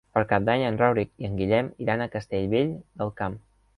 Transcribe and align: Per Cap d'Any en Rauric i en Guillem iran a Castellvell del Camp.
Per 0.17 0.21
Cap 0.29 0.45
d'Any 0.45 0.63
en 0.69 0.79
Rauric 0.81 1.11
i 1.25 1.29
en 1.29 1.35
Guillem 1.41 1.69
iran 1.85 2.03
a 2.07 2.11
Castellvell 2.17 2.73
del 3.03 3.13
Camp. 3.21 3.37